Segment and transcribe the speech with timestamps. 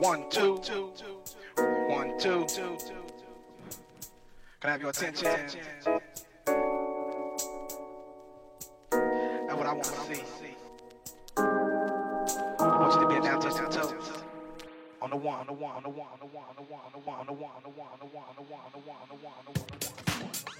[0.00, 0.56] One, two,
[1.86, 2.46] one, two.
[4.60, 5.24] Can I have your attention?
[5.24, 5.86] That's
[9.54, 10.22] what I want to see.
[11.36, 11.40] I
[12.58, 14.12] want you to be down touch your toes.
[15.00, 16.80] On the one, on the one, on the one, on the one, on the one,
[16.84, 18.60] on the one, on the one, on the one, on the one, on the one,
[18.64, 20.53] on the one, on the one, on the one,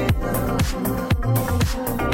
[0.00, 2.09] Thank you.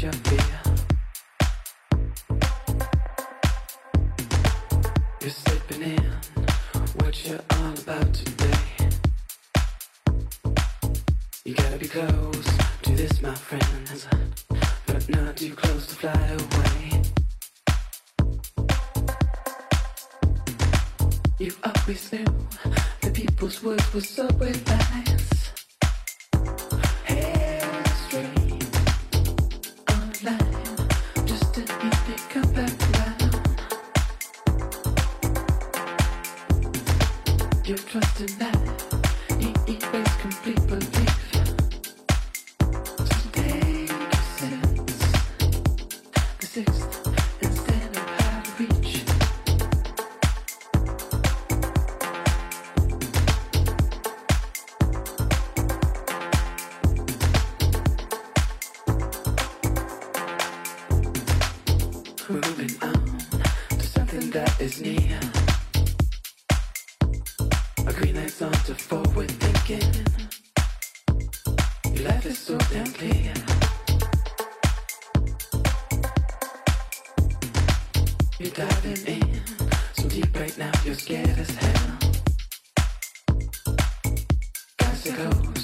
[0.00, 0.29] future.
[64.10, 65.20] something that is near.
[67.86, 70.06] A green light's on to forward thinking.
[71.94, 73.34] Your life is so damn clear.
[78.38, 79.40] You're diving in
[79.96, 81.98] so deep right now, you're scared as hell.
[84.78, 85.59] Got it goes.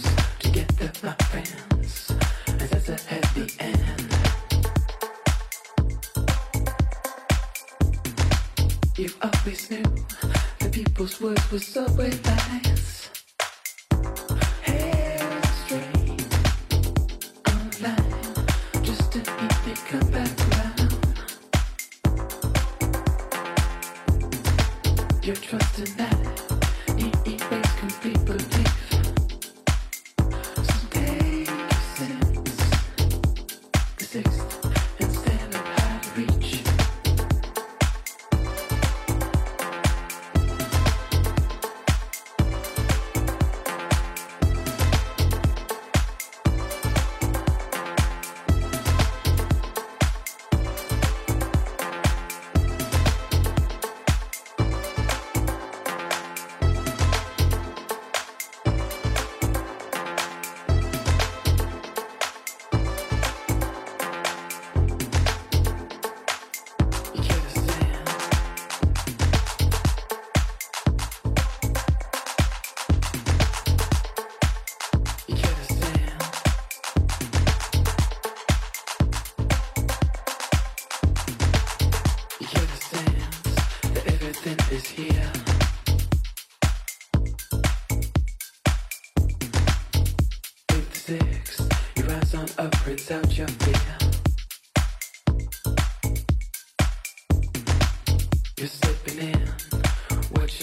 [9.47, 9.55] On
[10.59, 12.86] the people's words were subway lines.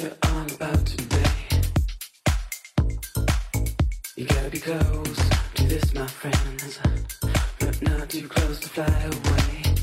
[0.04, 1.32] You're on about today.
[4.18, 5.20] You gotta be close
[5.56, 6.80] to this, my friends,
[7.60, 9.76] but not too close to fly away.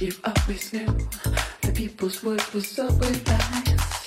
[0.00, 0.96] You've always knew
[1.60, 4.01] the people's words were subway lines.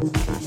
[0.00, 0.39] Thank